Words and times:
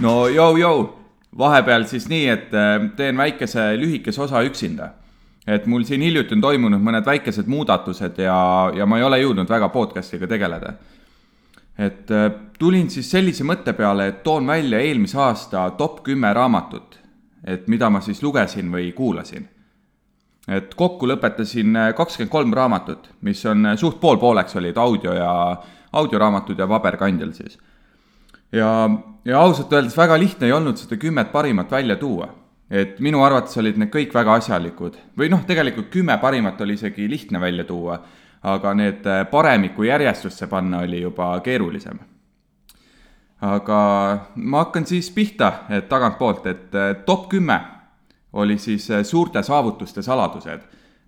no 0.00 0.14
jõu-jõu, 0.32 0.84
vahepeal 1.38 1.84
siis 1.88 2.08
nii, 2.10 2.24
et 2.32 2.54
äh, 2.56 2.76
teen 2.96 3.18
väikese 3.20 3.72
lühikese 3.80 4.22
osa 4.26 4.42
üksinda. 4.46 4.94
et 5.46 5.66
mul 5.66 5.82
siin 5.88 6.02
hiljuti 6.04 6.34
on 6.36 6.40
toimunud 6.40 6.82
mõned 6.84 7.06
väikesed 7.06 7.48
muudatused 7.48 8.18
ja, 8.20 8.70
ja 8.76 8.86
ma 8.86 8.98
ei 8.98 9.04
ole 9.04 9.18
jõudnud 9.22 9.48
väga 9.48 9.68
podcast'iga 9.68 10.26
tegeleda. 10.28 10.74
et 11.78 12.10
äh, 12.10 12.30
tulin 12.58 12.90
siis 12.90 13.10
sellise 13.10 13.44
mõtte 13.44 13.72
peale, 13.72 14.08
et 14.08 14.22
toon 14.22 14.46
välja 14.46 14.80
eelmise 14.80 15.18
aasta 15.18 15.70
top 15.78 16.02
kümme 16.04 16.32
raamatut, 16.32 16.98
et 17.44 17.68
mida 17.68 17.90
ma 17.90 18.00
siis 18.00 18.22
lugesin 18.22 18.72
või 18.72 18.92
kuulasin. 18.92 19.48
et 20.48 20.74
kokku 20.74 21.06
lõpetasin 21.06 21.76
äh, 21.76 21.94
kakskümmend 21.94 22.32
kolm 22.32 22.54
raamatut, 22.54 23.10
mis 23.20 23.44
on 23.46 23.76
suht 23.76 24.00
pool-pooleks 24.00 24.56
olid 24.56 24.76
audio 24.76 25.12
ja, 25.14 25.56
audioraamatud 25.92 26.58
ja 26.58 26.66
paberkandjal 26.66 27.32
siis 27.32 27.58
ja, 28.52 28.90
ja 29.24 29.40
ausalt 29.40 29.72
öeldes 29.72 29.96
väga 29.96 30.18
lihtne 30.18 30.48
ei 30.48 30.52
olnud 30.52 30.78
seda 30.80 30.98
kümmet 31.00 31.32
parimat 31.32 31.70
välja 31.70 31.96
tuua. 31.96 32.28
et 32.70 33.00
minu 33.02 33.24
arvates 33.26 33.56
olid 33.58 33.78
need 33.82 33.90
kõik 33.90 34.12
väga 34.14 34.36
asjalikud 34.38 34.96
või 35.18 35.30
noh, 35.30 35.42
tegelikult 35.46 35.88
kümme 35.90 36.14
parimat 36.22 36.60
oli 36.60 36.76
isegi 36.78 37.08
lihtne 37.10 37.40
välja 37.40 37.64
tuua, 37.64 37.98
aga 38.42 38.74
need 38.74 39.06
äh, 39.06 39.24
paremiku 39.30 39.82
järjestusse 39.82 40.46
panna 40.46 40.84
oli 40.86 41.00
juba 41.00 41.32
keerulisem. 41.40 41.98
aga 43.40 43.80
ma 44.34 44.64
hakkan 44.64 44.86
siis 44.86 45.10
pihta, 45.10 45.52
tagantpoolt, 45.88 46.46
et 46.46 46.74
äh, 46.74 46.96
top 47.06 47.28
kümme 47.28 47.60
oli 48.32 48.58
siis 48.58 48.90
äh, 48.90 49.02
suurte 49.04 49.42
saavutuste 49.42 50.02
saladused. 50.02 50.60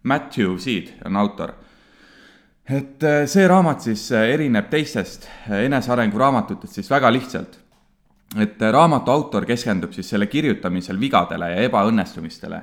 Matthew 0.03 0.59
Seed 0.59 0.89
on 1.06 1.17
autor 1.17 1.53
et 2.69 3.03
äh, 3.03 3.25
see 3.27 3.47
raamat 3.49 3.83
siis 3.83 4.05
äh, 4.15 4.29
erineb 4.37 4.69
teistest 4.71 5.27
äh, 5.27 5.65
enesearengu 5.67 6.19
raamatutest 6.19 6.79
siis 6.79 6.91
väga 6.91 7.11
lihtsalt. 7.13 7.59
et 8.41 8.61
raamatu 8.73 9.11
autor 9.11 9.45
keskendub 9.45 9.93
siis 9.93 10.09
selle 10.09 10.27
kirjutamisel 10.27 10.97
vigadele 11.01 11.51
ja 11.51 11.65
ebaõnnestumistele, 11.67 12.63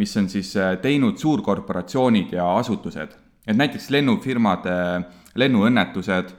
mis 0.00 0.16
on 0.16 0.30
siis 0.32 0.54
teinud 0.80 1.18
suurkorporatsioonid 1.18 2.32
ja 2.32 2.46
asutused. 2.56 3.08
et 3.46 3.56
näiteks 3.56 3.90
lennufirmade 3.90 4.72
lennuõnnetused, 5.34 6.32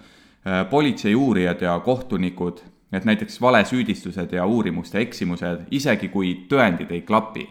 politsei 0.70 1.14
uurijad 1.16 1.62
ja 1.62 1.80
kohtunikud, 1.80 2.58
et 2.92 3.06
näiteks 3.06 3.42
valesüüdistused 3.42 4.34
ja 4.34 4.46
uurimuste 4.46 5.00
eksimused, 5.00 5.68
isegi 5.72 6.10
kui 6.10 6.48
tõendid 6.50 6.92
ei 6.92 7.02
klapi 7.02 7.46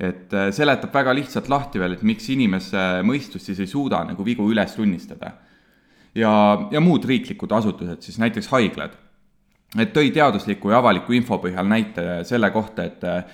et 0.00 0.32
äh, 0.34 0.50
seletab 0.54 0.94
väga 0.94 1.14
lihtsalt 1.14 1.48
lahti 1.48 1.78
veel, 1.78 1.94
et 1.94 2.02
miks 2.06 2.26
inimese 2.34 2.82
mõistus 3.06 3.46
siis 3.46 3.60
ei 3.62 3.70
suuda 3.70 4.02
nagu 4.08 4.26
vigu 4.26 4.46
üles 4.50 4.74
tunnistada. 4.74 5.32
ja, 6.14 6.30
ja 6.70 6.80
muud 6.80 7.04
riiklikud 7.04 7.52
asutused, 7.52 8.02
siis 8.02 8.18
näiteks 8.18 8.48
haiglad. 8.50 8.96
et 9.78 9.92
tõi 9.94 10.12
teadusliku 10.12 10.70
ja 10.70 10.78
avaliku 10.78 11.12
info 11.12 11.38
põhjal 11.38 11.66
näite 11.68 12.24
selle 12.24 12.50
kohta, 12.50 12.84
et 12.84 13.04
äh, 13.04 13.24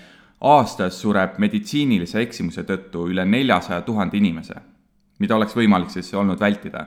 aastas 0.40 1.00
sureb 1.00 1.38
meditsiinilise 1.38 2.20
eksimuse 2.20 2.64
tõttu 2.64 3.08
üle 3.08 3.24
neljasaja 3.24 3.80
tuhande 3.82 4.16
inimese, 4.16 4.60
mida 5.18 5.36
oleks 5.36 5.56
võimalik 5.56 5.90
siis 5.90 6.12
olnud 6.14 6.40
vältida. 6.40 6.86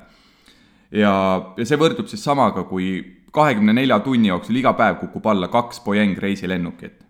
ja, 0.92 1.14
ja 1.58 1.66
see 1.66 1.78
võrdub 1.78 2.08
siis 2.08 2.24
samaga, 2.24 2.64
kui 2.64 3.22
kahekümne 3.34 3.74
nelja 3.74 4.00
tunni 4.00 4.28
jooksul 4.28 4.56
iga 4.56 4.74
päev 4.74 5.00
kukub 5.02 5.26
alla 5.26 5.48
kaks 5.48 5.82
Boeing 5.82 6.18
reisilennukit 6.18 7.02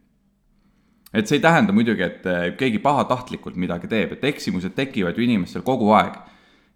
et 1.13 1.29
see 1.29 1.37
ei 1.37 1.43
tähenda 1.43 1.73
muidugi, 1.75 2.03
et 2.05 2.25
äh, 2.27 2.43
keegi 2.57 2.81
pahatahtlikult 2.81 3.57
midagi 3.59 3.89
teeb, 3.91 4.15
et 4.15 4.27
eksimused 4.33 4.73
tekivad 4.77 5.17
ju 5.17 5.25
inimestel 5.27 5.65
kogu 5.65 5.91
aeg. 5.93 6.19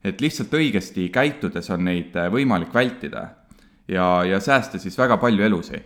et 0.06 0.22
lihtsalt 0.22 0.54
õigesti 0.54 1.10
käitudes 1.12 1.68
on 1.74 1.82
neid 1.84 2.16
äh, 2.16 2.30
võimalik 2.32 2.74
vältida 2.74 3.24
ja, 3.90 4.24
ja 4.24 4.40
säästa 4.40 4.80
siis 4.80 4.98
väga 4.98 5.18
palju 5.18 5.44
elusid. 5.44 5.82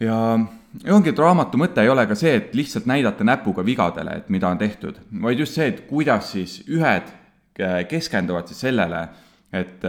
ja, 0.00 0.38
ongi, 0.88 1.10
et 1.10 1.18
raamatu 1.18 1.58
mõte 1.58 1.82
ei 1.82 1.90
ole 1.90 2.06
ka 2.06 2.14
see, 2.14 2.36
et 2.38 2.54
lihtsalt 2.54 2.86
näidata 2.86 3.24
näpuga 3.26 3.66
vigadele, 3.66 4.20
et 4.22 4.30
mida 4.30 4.48
on 4.48 4.58
tehtud, 4.58 5.02
vaid 5.22 5.42
just 5.42 5.58
see, 5.58 5.66
et 5.66 5.82
kuidas 5.90 6.30
siis 6.36 6.60
ühed 6.70 7.10
äh, 7.58 7.82
keskenduvad 7.90 8.46
siis 8.46 8.62
sellele, 8.68 9.08
et, 9.52 9.82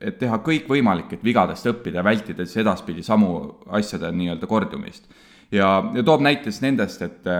et 0.00 0.18
teha 0.20 0.36
kõik 0.44 0.68
võimalik, 0.70 1.16
et 1.16 1.24
vigadest 1.24 1.66
õppida 1.66 1.98
ja 1.98 2.04
vältida 2.04 2.44
siis 2.44 2.60
edaspidi 2.62 3.02
samu 3.02 3.32
asjade 3.72 4.12
nii-öelda 4.12 4.46
kordumist 4.46 5.08
ja, 5.54 5.68
ja 5.94 6.02
toob 6.02 6.24
näite 6.24 6.50
siis 6.50 6.64
nendest, 6.64 7.02
et 7.02 7.30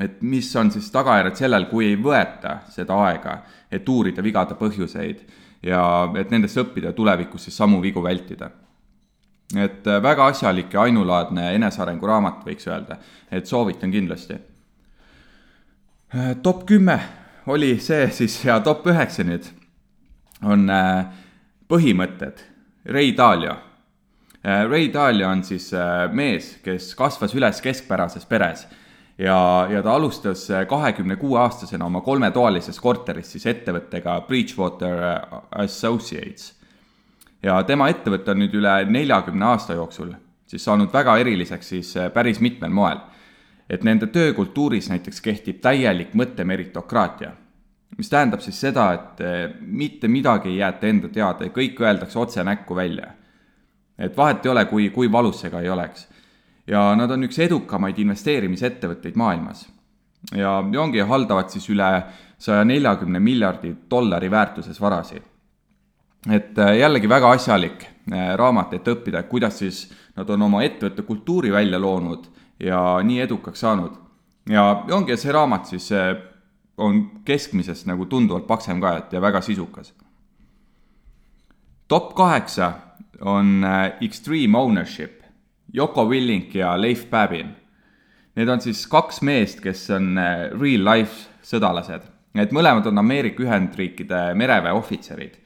et 0.00 0.20
mis 0.20 0.48
on 0.60 0.68
siis 0.70 0.90
tagajärjed 0.92 1.38
sellel, 1.40 1.64
kui 1.70 1.86
ei 1.88 1.96
võeta 1.96 2.58
seda 2.68 2.98
aega, 3.06 3.38
et 3.72 3.88
uurida 3.88 4.20
vigade 4.22 4.56
põhjuseid 4.58 5.22
ja 5.64 5.80
et 6.20 6.32
nendest 6.34 6.60
õppida 6.60 6.90
ja 6.90 6.96
tulevikus 6.96 7.46
siis 7.48 7.56
samu 7.56 7.80
vigu 7.82 8.02
vältida. 8.04 8.50
et 9.56 9.86
väga 10.02 10.26
asjalik 10.26 10.74
ja 10.74 10.82
ainulaadne 10.82 11.54
enesearengu 11.54 12.06
raamat, 12.06 12.44
võiks 12.44 12.66
öelda, 12.66 12.98
et 13.30 13.46
soovitan 13.46 13.90
kindlasti. 13.90 14.36
top 16.42 16.66
kümme 16.66 17.00
oli 17.46 17.78
see 17.80 18.10
siis 18.10 18.44
ja 18.44 18.60
top 18.60 18.86
üheksa 18.86 19.24
nüüd 19.24 19.46
on 20.42 20.70
äh, 20.70 21.06
põhimõtted, 21.68 22.42
Ray 22.84 23.16
Dalio 23.16 23.56
Äh, 23.56 23.65
Ray 24.46 24.92
Dalio 24.92 25.28
on 25.28 25.40
siis 25.44 25.72
äh, 25.74 26.06
mees, 26.14 26.52
kes 26.62 26.92
kasvas 26.94 27.32
üles 27.34 27.58
keskpärases 27.64 28.28
peres 28.30 28.62
ja, 29.18 29.38
ja 29.70 29.80
ta 29.82 29.96
alustas 29.98 30.44
äh, 30.54 30.62
kahekümne 30.70 31.16
kuue 31.18 31.40
aastasena 31.42 31.88
oma 31.88 32.00
kolmetoalises 32.06 32.78
korteris 32.80 33.32
siis 33.34 33.46
ettevõttega 33.50 34.20
Bridgewater 34.28 35.02
Associates. 35.50 36.52
ja 37.42 37.58
tema 37.66 37.90
ettevõte 37.90 38.30
on 38.30 38.44
nüüd 38.44 38.54
üle 38.54 38.76
neljakümne 38.86 39.50
aasta 39.50 39.74
jooksul 39.80 40.14
siis 40.46 40.64
saanud 40.64 40.94
väga 40.94 41.18
eriliseks 41.18 41.74
siis 41.74 41.92
päris 42.14 42.38
mitmel 42.40 42.70
moel. 42.70 43.02
et 43.70 43.82
nende 43.82 44.06
töökultuuris 44.06 44.92
näiteks 44.94 45.20
kehtib 45.20 45.58
täielik 45.60 46.14
mõttemeritokraatia, 46.14 47.32
mis 47.98 48.08
tähendab 48.08 48.40
siis 48.40 48.60
seda, 48.60 48.92
et 48.94 49.60
mitte 49.60 50.06
midagi 50.08 50.52
ei 50.54 50.60
jäeta 50.62 50.86
enda 50.86 51.08
teada 51.08 51.48
ja 51.48 51.50
kõik 51.50 51.80
öeldakse 51.82 52.18
otse 52.18 52.44
näkku 52.44 52.76
välja 52.76 53.15
et 53.98 54.16
vahet 54.16 54.46
ei 54.46 54.50
ole, 54.50 54.64
kui, 54.64 54.90
kui 54.90 55.12
valus 55.12 55.40
see 55.40 55.50
ka 55.50 55.60
ei 55.60 55.70
oleks. 55.70 56.08
ja 56.66 56.94
nad 56.98 57.10
on 57.10 57.24
üks 57.24 57.38
edukamaid 57.38 57.98
investeerimisettevõtteid 57.98 59.16
maailmas. 59.16 59.66
ja, 60.34 60.58
ongi, 60.80 61.00
haldavad 61.00 61.50
siis 61.50 61.68
üle 61.70 61.90
saja 62.38 62.64
neljakümne 62.64 63.20
miljardi 63.20 63.74
dollari 63.90 64.30
väärtuses 64.30 64.80
varasid. 64.80 65.22
et 66.30 66.58
äh, 66.58 66.78
jällegi 66.78 67.08
väga 67.08 67.30
asjalik 67.30 67.84
äh, 67.84 68.34
raamat, 68.36 68.72
et 68.72 68.88
õppida, 68.88 69.22
kuidas 69.22 69.58
siis 69.58 69.92
nad 70.16 70.30
on 70.30 70.42
oma 70.42 70.62
ettevõtte 70.62 71.02
kultuuri 71.02 71.52
välja 71.52 71.78
loonud 71.78 72.26
ja 72.60 72.98
nii 73.02 73.20
edukaks 73.20 73.60
saanud. 73.60 73.92
ja, 74.48 74.84
ja 74.88 74.94
ongi, 74.94 75.16
see 75.16 75.32
raamat 75.32 75.66
siis 75.66 75.92
äh, 75.92 76.16
on 76.76 77.22
keskmisest 77.24 77.86
nagu 77.86 78.04
tunduvalt 78.06 78.46
paksem 78.46 78.80
ka, 78.80 78.96
et 78.96 79.12
ja 79.12 79.20
väga 79.20 79.40
sisukas. 79.40 79.94
top 81.88 82.14
kaheksa 82.14 82.72
on 83.20 83.64
äh, 83.64 83.92
Extreme 84.00 84.58
Ownership, 84.58 85.22
Yoko 85.74 86.04
Willink 86.08 86.54
ja 86.54 86.80
Leif 86.80 87.10
Babin. 87.10 87.54
Need 88.36 88.48
on 88.48 88.60
siis 88.60 88.84
kaks 88.86 89.22
meest, 89.24 89.62
kes 89.64 89.88
on 89.96 90.18
äh, 90.20 90.50
real 90.60 90.84
life 90.84 91.30
sõdalased. 91.44 92.04
Need 92.36 92.52
mõlemad 92.52 92.86
on 92.90 93.00
Ameerika 93.00 93.42
Ühendriikide 93.44 94.34
mereväe 94.36 94.74
ohvitserid. 94.76 95.38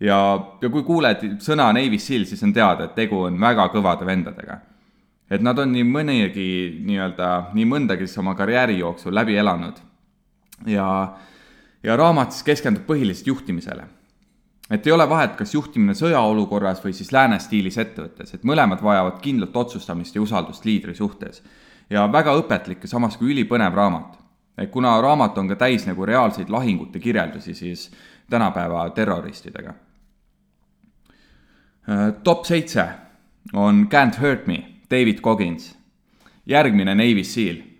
ja, 0.00 0.18
ja 0.60 0.68
kui 0.68 0.82
kuuled 0.82 1.24
sõna 1.40 1.70
Navy 1.72 1.98
Seal, 1.98 2.26
siis 2.28 2.42
on 2.42 2.52
teada, 2.52 2.84
et 2.84 2.94
tegu 2.94 3.22
on 3.28 3.40
väga 3.40 3.68
kõvade 3.72 4.06
vendadega. 4.06 4.60
et 5.30 5.40
nad 5.40 5.58
on 5.58 5.72
nii 5.72 5.84
mõnegi 5.88 6.48
nii-öelda, 6.84 7.54
nii 7.54 7.64
mõndagi 7.64 8.06
siis 8.06 8.18
oma 8.18 8.34
karjääri 8.34 8.78
jooksul 8.78 9.14
läbi 9.14 9.36
elanud. 9.36 9.80
ja, 10.66 11.16
ja 11.82 11.96
raamat 11.96 12.32
siis 12.32 12.42
keskendub 12.42 12.84
põhiliselt 12.86 13.26
juhtimisele 13.26 13.86
et 14.70 14.86
ei 14.86 14.92
ole 14.92 15.08
vahet, 15.08 15.34
kas 15.36 15.54
juhtimine 15.54 15.94
sõjaolukorras 15.98 16.82
või 16.84 16.94
siis 16.96 17.12
lääne 17.12 17.38
stiilis 17.42 17.78
ettevõttes, 17.78 18.34
et 18.34 18.44
mõlemad 18.48 18.82
vajavad 18.82 19.18
kindlat 19.22 19.56
otsustamist 19.56 20.14
ja 20.14 20.22
usaldust 20.22 20.64
liidri 20.64 20.94
suhtes. 20.94 21.42
ja 21.90 22.06
väga 22.12 22.32
õpetlik 22.38 22.82
ja 22.82 22.88
samas 22.88 23.16
ka 23.16 23.24
ülipõnev 23.24 23.74
raamat. 23.74 24.18
kuna 24.70 25.00
raamat 25.00 25.38
on 25.38 25.48
ka 25.48 25.56
täis 25.56 25.86
nagu 25.86 26.06
reaalseid 26.06 26.48
lahingute 26.50 26.98
kirjeldusi, 26.98 27.54
siis 27.54 27.90
tänapäeva 28.30 28.90
terroristidega. 28.90 29.74
Äh, 31.88 32.12
top 32.24 32.44
seitse 32.44 32.88
on 33.52 33.88
Can't 33.88 34.20
Hurt 34.20 34.46
Me, 34.46 34.64
David 34.90 35.20
Coggins. 35.20 35.78
järgmine 36.46 36.94
Navy 36.94 37.24
Seal 37.24 37.71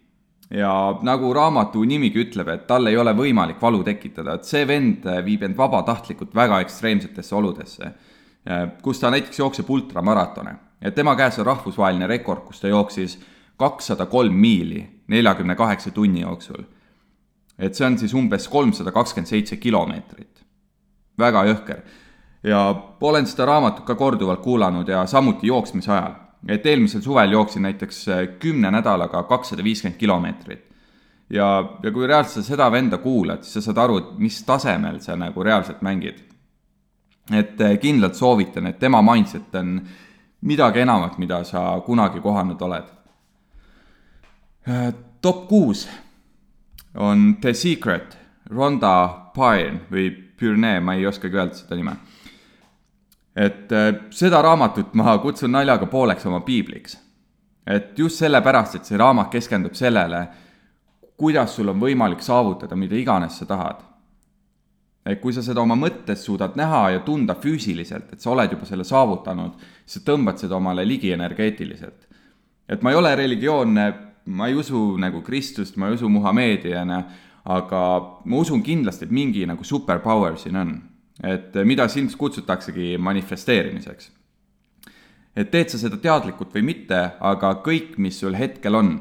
ja 0.53 0.99
nagu 1.03 1.33
raamatu 1.35 1.85
nimigi 1.89 2.27
ütleb, 2.27 2.51
et 2.53 2.67
tal 2.69 2.87
ei 2.91 2.97
ole 3.01 3.15
võimalik 3.17 3.61
valu 3.63 3.83
tekitada, 3.87 4.37
et 4.37 4.49
see 4.49 4.67
vend 4.69 5.07
viib 5.25 5.47
end 5.47 5.57
vabatahtlikult 5.57 6.35
väga 6.37 6.61
ekstreemsetesse 6.65 7.37
oludesse, 7.37 7.93
kus 8.83 9.01
ta 9.01 9.11
näiteks 9.11 9.39
jookseb 9.39 9.71
ultramaratone. 9.71 10.55
et 10.83 10.95
tema 10.95 11.15
käes 11.17 11.39
on 11.39 11.47
rahvusvaheline 11.47 12.07
rekord, 12.07 12.43
kus 12.45 12.61
ta 12.61 12.69
jooksis 12.69 13.19
kakssada 13.57 14.07
kolm 14.07 14.35
miili 14.35 15.03
neljakümne 15.07 15.55
kaheksa 15.55 15.91
tunni 15.91 16.21
jooksul. 16.21 16.65
et 17.59 17.75
see 17.75 17.87
on 17.87 17.99
siis 17.99 18.15
umbes 18.15 18.49
kolmsada 18.49 18.93
kakskümmend 18.93 19.29
seitse 19.29 19.57
kilomeetrit. 19.57 20.45
väga 21.19 21.45
jõhker. 21.45 21.81
ja 22.43 22.75
olen 23.01 23.27
seda 23.27 23.47
raamatut 23.47 23.85
ka 23.85 23.95
korduvalt 23.95 24.41
kuulanud 24.41 24.89
ja 24.89 25.07
samuti 25.07 25.47
jooksmise 25.47 25.93
ajal 25.93 26.13
et 26.49 26.67
eelmisel 26.67 27.03
suvel 27.03 27.33
jooksin 27.33 27.63
näiteks 27.63 28.07
kümne 28.39 28.71
nädalaga 28.71 29.23
kakssada 29.23 29.65
viiskümmend 29.65 29.99
kilomeetrit. 29.99 30.65
ja, 31.31 31.79
ja 31.83 31.91
kui 31.93 32.07
reaalselt 32.07 32.45
sa 32.45 32.55
seda 32.55 32.71
venda 32.73 32.99
kuulad, 32.99 33.43
siis 33.43 33.55
sa 33.55 33.61
saad 33.61 33.79
aru, 33.79 33.99
et 33.99 34.19
mis 34.19 34.43
tasemel 34.45 35.01
sa 35.01 35.17
nagu 35.17 35.43
reaalselt 35.43 35.83
mängid. 35.83 36.19
et 37.33 37.59
kindlalt 37.81 38.15
soovitan, 38.15 38.67
et 38.67 38.79
tema 38.79 39.03
mindset 39.03 39.55
on 39.55 39.81
midagi 40.41 40.81
enamat, 40.81 41.19
mida 41.19 41.45
sa 41.45 41.81
kunagi 41.87 42.21
kohanud 42.21 42.63
oled. 42.63 42.85
top 45.21 45.49
kuus 45.49 45.89
on 46.95 47.37
The 47.41 47.55
Secret, 47.55 48.19
Rhonda 48.51 49.09
Byrne 49.35 49.81
või 49.91 50.11
Byrne, 50.41 50.81
ma 50.81 50.95
ei 50.95 51.07
oskagi 51.07 51.37
öelda 51.37 51.55
seda 51.55 51.77
nime. 51.79 51.97
Et 53.37 53.73
äh, 53.73 53.95
seda 54.11 54.43
raamatut 54.43 54.95
ma 54.95 55.17
kutsun 55.19 55.53
naljaga 55.53 55.87
pooleks 55.87 56.27
oma 56.27 56.41
piibliks. 56.41 56.99
et 57.67 57.99
just 57.99 58.19
sellepärast, 58.19 58.75
et 58.75 58.85
see 58.85 58.99
raamat 58.99 59.31
keskendub 59.31 59.75
sellele, 59.75 60.27
kuidas 61.17 61.57
sul 61.57 61.69
on 61.69 61.81
võimalik 61.81 62.21
saavutada 62.21 62.77
mida 62.77 62.97
iganes 62.97 63.39
sa 63.39 63.47
tahad. 63.47 63.83
et 65.07 65.21
kui 65.21 65.33
sa 65.33 65.43
seda 65.43 65.61
oma 65.61 65.75
mõttes 65.75 66.25
suudad 66.25 66.57
näha 66.57 66.91
ja 66.91 67.01
tunda 67.01 67.35
füüsiliselt, 67.35 68.13
et 68.13 68.21
sa 68.21 68.31
oled 68.31 68.53
juba 68.53 68.67
selle 68.67 68.85
saavutanud, 68.85 69.53
sa 69.87 70.01
tõmbad 70.01 70.39
seda 70.39 70.57
omale 70.57 70.85
ligi 70.85 71.13
energeetiliselt. 71.13 72.09
et 72.69 72.83
ma 72.83 72.91
ei 72.91 72.97
ole 72.97 73.17
religioonne 73.17 73.93
ma 74.25 74.47
ei 74.47 74.55
usu 74.55 74.97
nagu 74.97 75.23
Kristust, 75.23 75.77
ma 75.77 75.89
ei 75.89 75.95
usu 75.95 76.09
Muhamediana, 76.09 77.03
aga 77.45 77.83
ma 78.25 78.37
usun 78.39 78.63
kindlasti, 78.63 79.07
et 79.07 79.15
mingi 79.15 79.47
nagu 79.47 79.65
superpower 79.65 80.39
siin 80.39 80.57
on. 80.57 80.75
Et 81.23 81.55
mida 81.65 81.89
siin 81.89 82.09
kutsutaksegi 82.19 82.97
manifesteerimiseks. 82.99 84.11
et 85.37 85.51
teed 85.51 85.69
sa 85.69 85.79
seda 85.79 85.97
teadlikult 85.97 86.55
või 86.55 86.63
mitte, 86.63 87.01
aga 87.21 87.55
kõik, 87.65 87.97
mis 87.99 88.21
sul 88.21 88.35
hetkel 88.35 88.75
on 88.75 88.93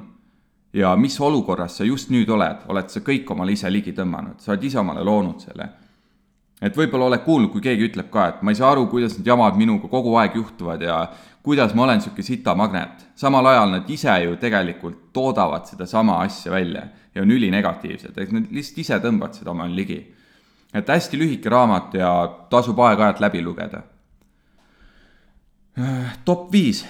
ja 0.73 0.95
mis 0.95 1.19
olukorras 1.19 1.77
sa 1.77 1.83
just 1.83 2.09
nüüd 2.09 2.29
oled, 2.29 2.67
oled 2.67 2.89
sa 2.89 2.99
kõik 2.99 3.31
omale 3.31 3.51
ise 3.51 3.71
ligi 3.71 3.91
tõmmanud, 3.91 4.39
sa 4.39 4.51
oled 4.51 4.63
ise 4.63 4.79
omale 4.79 5.03
loonud 5.03 5.39
selle 5.43 5.69
et 6.61 6.77
võib-olla 6.77 7.09
oled 7.09 7.23
kuulnud, 7.25 7.49
kui 7.51 7.63
keegi 7.63 7.87
ütleb 7.89 8.11
ka, 8.13 8.27
et 8.29 8.41
ma 8.45 8.53
ei 8.53 8.59
saa 8.59 8.71
aru, 8.75 8.85
kuidas 8.91 9.17
need 9.17 9.27
jamad 9.27 9.57
minuga 9.57 9.89
kogu 9.89 10.13
aeg 10.21 10.37
juhtuvad 10.37 10.83
ja 10.85 10.97
kuidas 11.41 11.73
ma 11.73 11.87
olen 11.87 11.97
niisugune 11.99 12.25
sitamagnet. 12.25 13.05
samal 13.15 13.45
ajal 13.49 13.71
nad 13.71 13.89
ise 13.89 14.13
ju 14.23 14.35
tegelikult 14.37 15.09
toodavad 15.13 15.65
sedasama 15.65 16.21
asja 16.21 16.51
välja 16.51 16.83
ja 17.15 17.21
on 17.21 17.31
ülinegatiivsed, 17.31 18.17
et 18.17 18.31
nad 18.31 18.51
lihtsalt 18.51 18.77
ise 18.85 18.99
tõmbavad 19.01 19.33
seda 19.37 19.51
omale 19.51 19.75
ligi. 19.75 19.99
Et 20.73 20.88
hästi 20.88 21.18
lühike 21.18 21.50
raamat 21.50 21.94
ja 21.94 22.12
tasub 22.50 22.79
aeg-ajalt 22.79 23.19
läbi 23.19 23.41
lugeda. 23.44 23.81
top 26.25 26.51
viis 26.51 26.85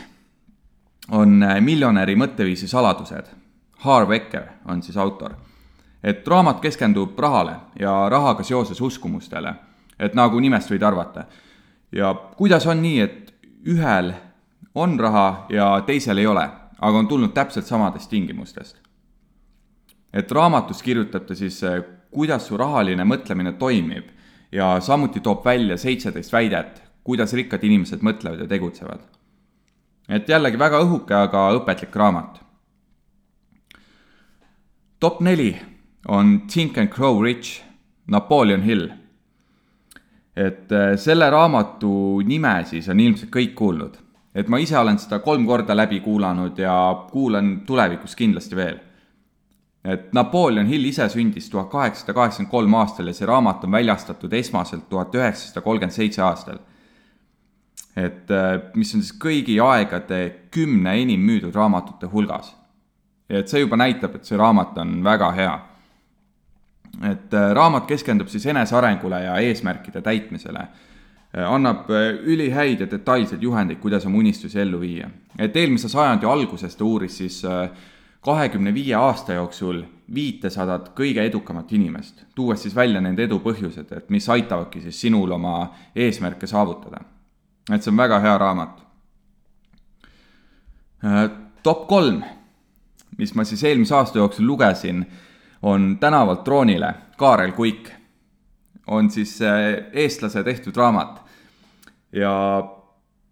on 1.12 1.46
miljonäri 1.60 2.16
mõtteviisi 2.16 2.68
saladused. 2.68 3.26
Harv 3.82 4.12
Eker 4.12 4.44
on 4.66 4.84
siis 4.84 4.98
autor 4.98 5.36
et 6.04 6.28
raamat 6.28 6.62
keskendub 6.62 7.20
rahale 7.20 7.56
ja 7.80 8.10
rahaga 8.10 8.44
seoses 8.44 8.82
uskumustele, 8.82 9.54
et 10.00 10.16
nagu 10.18 10.40
nimest 10.40 10.72
võid 10.72 10.84
arvata. 10.84 11.26
ja 11.92 12.14
kuidas 12.38 12.66
on 12.68 12.82
nii, 12.82 13.00
et 13.00 13.34
ühel 13.68 14.14
on 14.76 15.00
raha 15.00 15.46
ja 15.50 15.84
teisel 15.86 16.18
ei 16.18 16.28
ole, 16.28 16.50
aga 16.80 16.98
on 16.98 17.08
tulnud 17.08 17.34
täpselt 17.34 17.66
samadest 17.66 18.10
tingimustest? 18.10 18.78
et 20.14 20.32
raamatus 20.32 20.84
kirjutab 20.84 21.26
ta 21.26 21.36
siis, 21.36 21.62
kuidas 22.12 22.48
su 22.48 22.58
rahaline 22.58 23.04
mõtlemine 23.08 23.54
toimib 23.60 24.12
ja 24.52 24.76
samuti 24.84 25.20
toob 25.24 25.46
välja 25.46 25.78
seitseteist 25.78 26.34
väidet, 26.34 26.82
kuidas 27.04 27.34
rikkad 27.34 27.64
inimesed 27.64 28.04
mõtlevad 28.04 28.44
ja 28.44 28.48
tegutsevad. 28.48 29.00
et 30.10 30.30
jällegi 30.30 30.60
väga 30.60 30.80
õhuke, 30.84 31.14
aga 31.14 31.52
õpetlik 31.56 31.96
raamat. 31.96 32.42
top 35.00 35.22
neli 35.22 35.56
on 36.08 36.42
Think 36.48 36.78
and 36.78 36.90
Grow 36.90 37.22
Rich, 37.24 37.62
Napoleon 38.08 38.62
Hill. 38.62 38.90
et 40.36 40.72
äh, 40.72 40.96
selle 40.96 41.30
raamatu 41.30 42.22
nime 42.26 42.64
siis 42.66 42.90
on 42.90 43.00
ilmselt 43.00 43.32
kõik 43.32 43.54
kuulnud. 43.56 43.98
et 44.36 44.48
ma 44.48 44.58
ise 44.58 44.78
olen 44.78 45.00
seda 45.00 45.20
kolm 45.20 45.46
korda 45.46 45.76
läbi 45.76 46.00
kuulanud 46.00 46.58
ja 46.60 47.08
kuulan 47.12 47.62
tulevikus 47.66 48.16
kindlasti 48.16 48.56
veel. 48.56 48.80
Et 49.86 50.14
Napoleon 50.14 50.68
Hill 50.68 50.86
ise 50.86 51.08
sündis 51.10 51.50
tuhat 51.50 51.70
kaheksasada 51.72 52.14
kaheksakümmend 52.14 52.52
kolm 52.52 52.74
aastal 52.74 53.08
ja 53.08 53.14
see 53.14 53.26
raamat 53.26 53.64
on 53.64 53.72
väljastatud 53.72 54.34
esmaselt 54.34 54.90
tuhat 54.90 55.16
üheksasada 55.16 55.62
kolmkümmend 55.62 55.96
seitse 55.96 56.22
aastal. 56.22 56.60
et 57.96 58.32
äh, 58.32 58.62
mis 58.76 58.96
on 58.96 59.02
siis 59.02 59.18
kõigi 59.20 59.58
aegade 59.64 60.48
kümne 60.52 61.02
enim 61.02 61.20
müüdud 61.20 61.56
raamatute 61.56 62.08
hulgas. 62.08 62.56
et 63.30 63.48
see 63.48 63.60
juba 63.60 63.78
näitab, 63.78 64.16
et 64.16 64.26
see 64.26 64.38
raamat 64.38 64.78
on 64.78 65.04
väga 65.04 65.32
hea 65.32 65.60
et 67.00 67.34
äh, 67.34 67.52
raamat 67.56 67.88
keskendub 67.90 68.30
siis 68.32 68.46
enesearengule 68.52 69.24
ja 69.24 69.38
eesmärkide 69.40 70.02
täitmisele. 70.02 70.60
Äh, 71.38 71.54
annab 71.54 71.90
äh, 71.90 72.12
ülihäid 72.24 72.84
ja 72.84 72.90
detailseid 72.92 73.44
juhendeid, 73.44 73.80
kuidas 73.80 74.06
oma 74.06 74.18
unistusi 74.18 74.60
ellu 74.60 74.80
viia. 74.82 75.10
et 75.40 75.56
eelmise 75.56 75.90
sajandi 75.90 76.26
alguses 76.26 76.76
ta 76.76 76.86
uuris 76.86 77.18
siis 77.18 77.42
kahekümne 78.22 78.74
viie 78.74 78.96
aasta 78.96 79.34
jooksul 79.34 79.84
viitesadat 80.14 80.92
kõige 80.98 81.24
edukamat 81.26 81.72
inimest, 81.74 82.26
tuues 82.36 82.62
siis 82.62 82.76
välja 82.76 83.02
nende 83.02 83.24
edu 83.24 83.40
põhjused, 83.40 83.92
et 83.98 84.10
mis 84.10 84.28
aitavadki 84.30 84.82
siis 84.82 85.00
sinul 85.02 85.32
oma 85.32 85.72
eesmärke 85.96 86.48
saavutada. 86.48 87.02
et 87.72 87.84
see 87.84 87.92
on 87.92 87.98
väga 87.98 88.20
hea 88.20 88.38
raamat. 88.38 88.82
top 91.64 91.88
kolm, 91.88 92.24
mis 93.18 93.36
ma 93.36 93.44
siis 93.44 93.64
eelmise 93.64 93.96
aasta 93.96 94.18
jooksul 94.18 94.48
lugesin 94.48 95.06
on 95.62 95.98
Tänavalt 96.00 96.44
troonile, 96.44 96.94
Kaarel 97.18 97.52
Kuik. 97.52 97.90
on 98.88 99.10
siis 99.12 99.42
äh, 99.42 99.86
eestlase 99.94 100.44
tehtud 100.44 100.76
raamat. 100.76 101.22
ja 102.12 102.81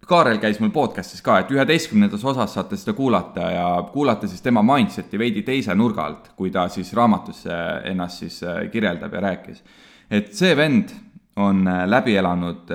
Kaarel 0.10 0.40
käis 0.42 0.58
mul 0.58 0.72
podcast'is 0.74 1.22
ka, 1.22 1.36
et 1.44 1.52
üheteistkümnendas 1.54 2.24
osas 2.26 2.56
saate 2.56 2.78
seda 2.80 2.96
kuulata 2.98 3.52
ja 3.54 3.66
kuulata 3.94 4.28
siis 4.28 4.42
tema 4.42 4.64
mindset'i 4.66 5.20
veidi 5.22 5.44
teise 5.46 5.76
nurga 5.78 6.08
alt, 6.10 6.32
kui 6.38 6.50
ta 6.50 6.64
siis 6.74 6.90
raamatus 6.98 7.44
ennast 7.92 8.24
siis 8.24 8.40
äh, 8.42 8.64
kirjeldab 8.74 9.14
ja 9.14 9.22
rääkis. 9.28 9.62
et 10.10 10.34
see 10.34 10.56
vend 10.58 10.90
on 11.38 11.68
äh, 11.68 11.86
läbi 11.86 12.18
elanud 12.18 12.74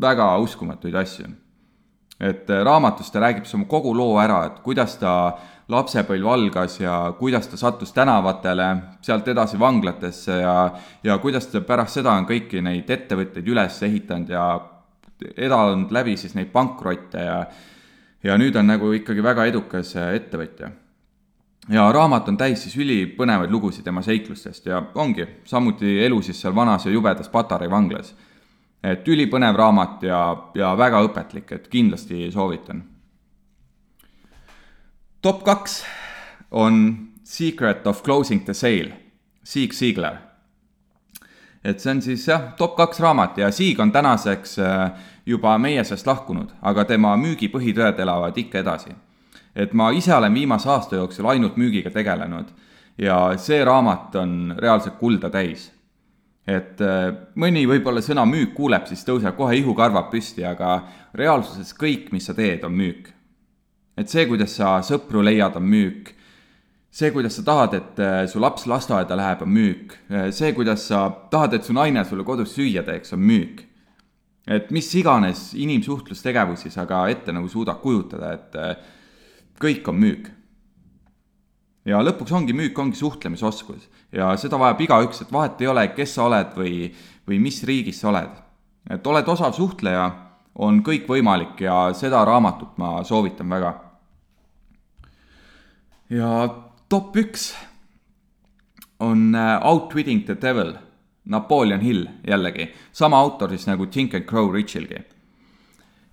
väga 0.00 0.30
uskumatuid 0.38 0.94
asju. 0.94 1.28
et 2.20 2.48
raamatus 2.48 3.10
ta 3.10 3.20
räägib 3.20 3.44
siis 3.44 3.54
oma 3.60 3.68
kogu 3.68 3.92
loo 3.96 4.16
ära, 4.20 4.44
et 4.46 4.64
kuidas 4.64 4.96
ta 4.96 5.36
lapsepõlv 5.68 6.32
algas 6.32 6.80
ja 6.80 7.12
kuidas 7.18 7.48
ta 7.48 7.56
sattus 7.56 7.92
tänavatele, 7.92 8.76
sealt 9.02 9.28
edasi 9.28 9.58
vanglatesse 9.58 10.40
ja, 10.40 10.70
ja 11.04 11.18
kuidas 11.18 11.46
ta 11.46 11.60
pärast 11.60 12.00
seda 12.00 12.16
on 12.16 12.26
kõiki 12.26 12.64
neid 12.64 12.90
ettevõtteid 12.90 13.48
üles 13.48 13.82
ehitanud 13.82 14.32
ja 14.32 14.44
elanud 15.36 15.92
läbi 15.92 16.16
siis 16.16 16.34
neid 16.34 16.52
pankrotte 16.52 17.24
ja, 17.24 17.40
ja 18.24 18.38
nüüd 18.38 18.56
on 18.56 18.70
nagu 18.70 18.92
ikkagi 18.96 19.22
väga 19.22 19.46
edukas 19.50 19.94
ettevõtja. 19.96 20.70
ja 21.68 21.92
raamat 21.92 22.28
on 22.28 22.36
täis 22.36 22.62
siis 22.62 22.76
ülipõnevaid 22.76 23.50
lugusid 23.50 23.84
tema 23.84 24.02
seiklustest 24.02 24.66
ja 24.66 24.82
ongi 24.94 25.26
samuti 25.44 25.98
elu 26.04 26.22
siis 26.22 26.40
seal 26.40 26.54
vanas 26.54 26.86
ja 26.86 26.92
jubedas 26.92 27.28
Patarei 27.28 27.70
vanglas. 27.70 28.14
et 28.82 29.08
ülipõnev 29.08 29.56
raamat 29.56 30.02
ja, 30.02 30.22
ja 30.54 30.76
väga 30.76 31.02
õpetlik, 31.08 31.52
et 31.52 31.68
kindlasti 31.68 32.30
soovitan 32.32 32.82
top 35.22 35.44
kaks 35.44 35.84
on 36.50 37.08
Secret 37.24 37.86
of 37.86 38.02
closing 38.02 38.44
the 38.44 38.54
sale, 38.54 38.92
Sieg 39.44 39.72
Siegler. 39.72 40.29
Et 41.64 41.80
see 41.80 41.90
on 41.92 42.02
siis 42.02 42.26
jah, 42.28 42.50
top 42.56 42.76
kaks 42.76 43.00
raamat 43.00 43.38
ja 43.38 43.50
Sieg 43.52 43.80
on 43.80 43.92
tänaseks 43.92 44.58
äh, 44.58 44.90
juba 45.26 45.58
meie 45.58 45.84
seast 45.84 46.06
lahkunud, 46.06 46.54
aga 46.62 46.84
tema 46.84 47.16
müügipõhitõed 47.20 48.00
elavad 48.00 48.38
ikka 48.38 48.62
edasi. 48.62 48.94
et 49.54 49.72
ma 49.72 49.90
ise 49.90 50.14
olen 50.14 50.34
viimase 50.34 50.68
aasta 50.70 50.96
jooksul 50.96 51.26
ainult 51.26 51.56
müügiga 51.56 51.90
tegelenud 51.90 52.48
ja 52.98 53.36
see 53.36 53.64
raamat 53.64 54.16
on 54.16 54.54
reaalselt 54.58 54.98
kulda 54.98 55.30
täis 55.30 55.70
et 56.46 56.80
äh, 56.80 57.12
mõni 57.34 57.66
võib-olla 57.68 58.00
sõna 58.00 58.24
müük 58.26 58.54
kuuleb, 58.54 58.86
siis 58.86 59.04
tõuseb 59.04 59.36
kohe 59.36 59.56
ihukarvad 59.56 60.10
püsti, 60.10 60.44
aga 60.44 60.82
reaalsuses 61.14 61.74
kõik, 61.74 62.12
mis 62.12 62.26
sa 62.26 62.34
teed, 62.34 62.64
on 62.64 62.72
müük 62.72 63.10
et 64.00 64.08
see, 64.08 64.26
kuidas 64.28 64.54
sa 64.56 64.78
sõpru 64.86 65.22
leiad, 65.24 65.56
on 65.58 65.66
müük. 65.68 66.14
See, 66.90 67.10
kuidas 67.14 67.36
sa 67.38 67.44
tahad, 67.46 67.74
et 67.78 68.00
äh, 68.02 68.24
su 68.28 68.40
laps 68.42 68.66
lasteaeda 68.66 69.16
läheb, 69.16 69.44
on 69.46 69.52
müük. 69.54 69.94
Äh, 70.10 70.30
see, 70.34 70.52
kuidas 70.56 70.88
sa 70.90 71.06
tahad, 71.30 71.54
et 71.54 71.66
su 71.66 71.74
naine 71.76 72.04
sulle 72.04 72.26
kodus 72.26 72.54
süüa 72.56 72.82
teeks, 72.86 73.14
on 73.14 73.22
müük. 73.22 73.66
et 74.50 74.70
mis 74.74 74.88
iganes 74.98 75.52
inimsuhtlustegevusi 75.54 76.72
sa 76.72 76.86
ka 76.88 77.04
ette 77.12 77.30
nagu 77.30 77.46
suudad 77.48 77.78
kujutada, 77.82 78.32
et 78.34 78.56
äh, 78.58 78.76
kõik 79.60 79.86
on 79.88 80.00
müük. 80.00 80.30
ja 81.84 82.00
lõpuks 82.02 82.32
ongi 82.34 82.52
müük, 82.52 82.78
ongi 82.78 82.96
suhtlemisoskus 82.96 83.86
ja 84.12 84.32
seda 84.36 84.58
vajab 84.58 84.80
igaüks, 84.80 85.22
et 85.22 85.32
vahet 85.32 85.60
ei 85.60 85.68
ole, 85.70 85.86
kes 85.94 86.14
sa 86.14 86.26
oled 86.26 86.56
või, 86.56 86.90
või 87.28 87.38
mis 87.38 87.62
riigis 87.64 88.00
sa 88.00 88.08
oled. 88.10 88.34
et 88.90 89.06
oled 89.06 89.28
osav 89.28 89.54
suhtleja 89.54 90.10
on 90.54 90.82
kõikvõimalik 90.82 91.60
ja 91.62 91.92
seda 91.94 92.24
raamatut 92.24 92.76
ma 92.78 93.04
soovitan 93.04 93.48
väga. 93.48 93.74
ja 96.10 96.32
top 96.90 97.16
üks 97.16 97.52
on 99.00 99.34
äh, 99.34 99.66
Outwitting 99.66 100.24
the 100.26 100.36
Devil, 100.42 100.74
Napoleon 101.24 101.80
Hill 101.80 102.06
jällegi, 102.26 102.66
sama 102.92 103.18
autor 103.18 103.54
siis 103.54 103.68
nagu 103.68 103.86
Think 103.86 104.14
and 104.14 104.26
Grow 104.26 104.50
Richilgi. 104.52 104.98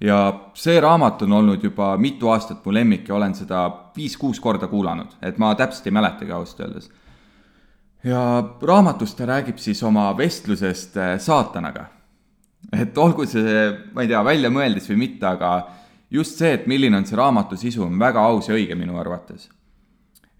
ja 0.02 0.18
see 0.54 0.78
raamat 0.82 1.24
on 1.26 1.32
olnud 1.34 1.64
juba 1.64 1.96
mitu 1.98 2.30
aastat 2.30 2.66
mu 2.66 2.74
lemmik 2.74 3.08
ja 3.10 3.16
olen 3.16 3.34
seda 3.34 3.64
viis-kuus 3.96 4.40
korda 4.40 4.68
kuulanud, 4.70 5.16
et 5.26 5.40
ma 5.42 5.56
täpselt 5.58 5.88
ei 5.90 5.96
mäletagi 5.98 6.32
ausalt 6.32 6.60
öeldes. 6.60 6.92
ja 8.04 8.22
raamatus 8.62 9.16
ta 9.16 9.26
räägib 9.26 9.58
siis 9.58 9.84
oma 9.84 10.12
vestlusest 10.18 10.98
äh, 10.98 11.18
saatanaga. 11.20 11.86
et 12.72 12.98
olgu 12.98 13.26
see, 13.26 13.74
ma 13.94 14.06
ei 14.06 14.08
tea, 14.08 14.24
väljamõeldis 14.24 14.90
või 14.94 15.02
mitte, 15.08 15.26
aga 15.26 15.68
just 16.12 16.38
see, 16.38 16.54
et 16.54 16.68
milline 16.68 16.98
on 16.98 17.06
see 17.06 17.18
raamatu 17.18 17.58
sisu, 17.58 17.84
on 17.84 18.00
väga 18.00 18.22
aus 18.22 18.50
ja 18.50 18.56
õige 18.56 18.76
minu 18.76 19.00
arvates 19.02 19.50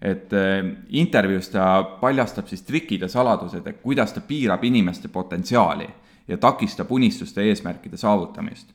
et 0.02 0.32
äh, 0.32 0.62
intervjuus 0.88 1.48
ta 1.50 1.82
paljastab 2.00 2.46
siis 2.46 2.62
trikid 2.62 3.02
ja 3.02 3.08
saladused, 3.08 3.66
et 3.66 3.80
kuidas 3.82 4.12
ta 4.12 4.20
piirab 4.20 4.64
inimeste 4.64 5.08
potentsiaali 5.08 5.88
ja 6.28 6.36
takistab 6.38 6.90
unistuste 6.92 7.42
eesmärkide 7.42 7.96
saavutamist. 7.96 8.74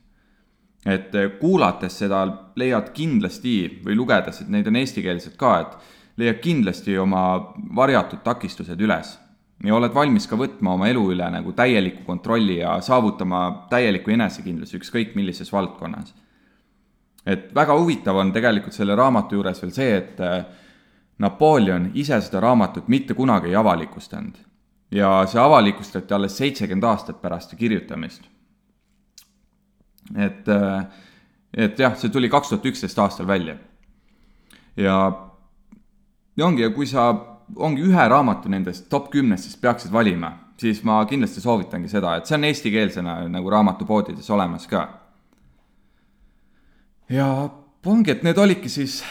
et 0.85 1.15
äh, 1.15 1.31
kuulates 1.39 1.97
seda 1.99 2.27
leiad 2.55 2.89
kindlasti 2.93 3.81
või 3.85 3.95
lugedes, 3.95 4.41
et 4.41 4.49
neid 4.49 4.67
on 4.67 4.75
eestikeelsed 4.75 5.37
ka, 5.39 5.59
et 5.59 6.17
leiad 6.17 6.41
kindlasti 6.43 6.97
oma 6.97 7.53
varjatud 7.75 8.19
takistused 8.23 8.81
üles 8.81 9.17
ja 9.63 9.75
oled 9.75 9.93
valmis 9.95 10.27
ka 10.27 10.35
võtma 10.35 10.73
oma 10.75 10.89
elu 10.91 11.05
üle 11.13 11.29
nagu 11.31 11.53
täieliku 11.55 12.03
kontrolli 12.07 12.59
ja 12.59 12.75
saavutama 12.83 13.67
täielikku 13.71 14.11
enesekindluse 14.11 14.77
ükskõik 14.77 15.15
millises 15.15 15.51
valdkonnas. 15.53 16.13
et 17.25 17.55
väga 17.55 17.77
huvitav 17.79 18.17
on 18.19 18.33
tegelikult 18.33 18.73
selle 18.73 18.95
raamatu 18.95 19.35
juures 19.35 19.61
veel 19.61 19.71
see, 19.71 19.95
et 19.97 20.19
äh, 20.19 20.43
Napoleon 21.19 21.91
ise 21.93 22.21
seda 22.21 22.39
raamatut 22.39 22.87
mitte 22.87 23.13
kunagi 23.13 23.51
ei 23.51 23.55
avalikustanud 23.55 24.37
ja 24.93 25.25
see 25.29 25.41
avalikustati 25.41 26.13
alles 26.13 26.37
seitsekümmend 26.37 26.83
aastat 26.83 27.21
pärast 27.21 27.55
kirjutamist. 27.57 28.23
et, 30.15 30.49
et 31.53 31.79
jah, 31.79 31.95
see 31.97 32.09
tuli 32.09 32.29
kaks 32.29 32.49
tuhat 32.49 32.65
üksteist 32.65 32.99
aastal 32.99 33.27
välja. 33.27 33.55
ja, 34.77 34.97
ja 36.37 36.45
ongi, 36.45 36.61
ja 36.61 36.69
kui 36.69 36.87
sa 36.87 37.11
ongi 37.55 37.81
ühe 37.81 38.07
raamatu 38.09 38.49
nendest 38.49 38.89
top 38.89 39.09
kümnest, 39.11 39.43
siis 39.43 39.57
peaksid 39.57 39.91
valima, 39.91 40.31
siis 40.57 40.83
ma 40.83 41.01
kindlasti 41.05 41.41
soovitangi 41.41 41.89
seda, 41.89 42.17
et 42.17 42.29
see 42.29 42.37
on 42.37 42.49
eestikeelsena 42.49 43.17
nagu 43.29 43.49
raamatupoodides 43.49 44.29
olemas 44.29 44.67
ka. 44.67 44.87
ja 47.09 47.27
ongi, 47.85 48.11
et 48.11 48.23
need 48.23 48.37
olidki 48.37 48.69
siis 48.69 49.01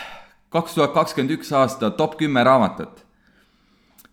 kaks 0.52 0.74
tuhat 0.76 0.92
kakskümmend 0.92 1.38
üks 1.38 1.52
aasta 1.56 1.90
top 1.96 2.18
kümme 2.20 2.44
raamatut, 2.44 3.00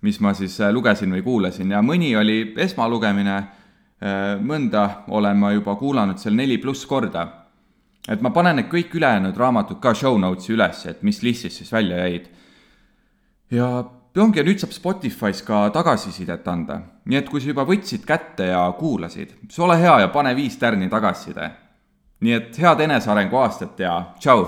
mis 0.01 0.19
ma 0.23 0.33
siis 0.37 0.55
äh, 0.63 0.71
lugesin 0.73 1.11
või 1.11 1.23
kuulasin 1.25 1.75
ja 1.75 1.81
mõni 1.83 2.13
oli 2.17 2.39
esmalugemine, 2.63 3.35
äh, 3.35 4.31
mõnda 4.39 5.03
olen 5.11 5.37
ma 5.37 5.51
juba 5.55 5.75
kuulanud 5.79 6.21
seal 6.21 6.37
neli 6.39 6.57
pluss 6.57 6.87
korda. 6.87 7.27
et 8.09 8.21
ma 8.21 8.31
panen 8.31 8.55
need 8.55 8.69
kõik 8.71 8.95
ülejäänud 8.95 9.37
raamatud 9.37 9.79
ka 9.79 9.93
show 9.93 10.17
notes'i 10.17 10.53
üles, 10.55 10.85
et 10.85 11.03
mis 11.03 11.21
listist 11.21 11.57
siis 11.57 11.71
välja 11.71 11.97
jäid. 12.07 12.29
ja 13.51 13.83
ongi, 14.17 14.39
ja 14.39 14.43
nüüd 14.43 14.59
saab 14.59 14.71
Spotify's 14.71 15.43
ka 15.45 15.69
tagasisidet 15.69 16.47
anda, 16.47 16.81
nii 17.05 17.19
et 17.19 17.29
kui 17.29 17.41
sa 17.41 17.51
juba 17.51 17.67
võtsid 17.67 18.05
kätte 18.07 18.47
ja 18.53 18.63
kuulasid, 18.79 19.35
siis 19.49 19.59
ole 19.59 19.77
hea 19.77 19.99
ja 19.99 20.07
pane 20.07 20.35
viis 20.35 20.57
tärni 20.57 20.89
tagasiside. 20.89 21.51
nii 22.19 22.33
et 22.33 22.57
head 22.57 22.79
enesearengu 22.79 23.37
aastat 23.37 23.79
ja 23.79 24.05
tšau 24.19 24.47